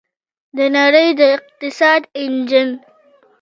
د 0.57 0.59
نړۍ 0.77 1.07
د 1.19 1.21
اقتصاد 1.35 2.01
انجن. 2.21 2.69